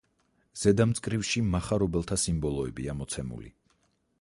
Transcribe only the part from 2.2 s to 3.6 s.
სიმბოლოებია მოცემული.